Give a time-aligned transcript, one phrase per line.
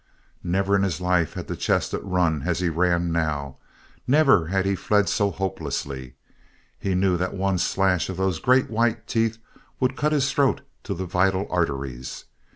[0.43, 3.57] Never in his life had the chestnut run as he ran now,
[3.93, 6.15] and never had he fled so hopelessly.
[6.79, 9.37] He knew that one slash of those great white teeth
[9.79, 12.25] would cut his throat to the vital arteries.